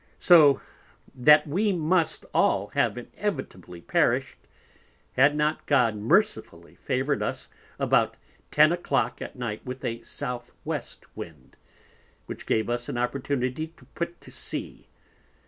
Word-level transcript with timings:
So 0.17 0.59
that 1.13 1.45
we 1.45 1.71
must 1.71 2.25
all 2.33 2.69
have 2.69 2.97
inevitably 2.97 3.81
perished, 3.81 4.39
had 5.13 5.35
not 5.35 5.63
God 5.67 5.95
mercifully 5.95 6.73
favoured 6.73 7.21
us 7.21 7.49
about 7.77 8.17
10 8.49 8.71
a 8.71 8.77
Clock 8.77 9.21
at 9.21 9.35
night 9.35 9.63
with 9.63 9.85
a 9.85 10.01
South 10.01 10.53
West 10.65 11.05
Wind, 11.15 11.55
which 12.25 12.47
gave 12.47 12.67
us 12.67 12.89
an 12.89 12.97
opportunity 12.97 13.67
to 13.77 13.85
put 13.93 14.19
to 14.21 14.31
Sea. 14.31 14.87